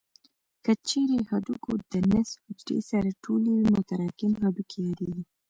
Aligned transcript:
که 0.63 0.71
چیرې 0.87 1.19
هډوکو 1.29 1.71
د 1.91 1.93
نسج 2.11 2.33
حجرې 2.43 2.79
سره 2.91 3.09
ټولې 3.23 3.49
وي 3.55 3.67
متراکم 3.75 4.31
هډوکي 4.41 4.79
یادېږي. 4.87 5.23